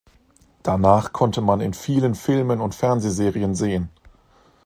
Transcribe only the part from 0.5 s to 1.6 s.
Danach konnte